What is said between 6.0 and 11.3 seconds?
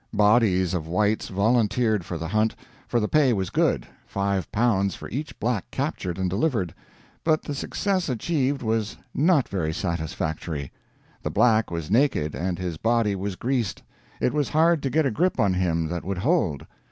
and delivered, but the success achieved was not very satisfactory. The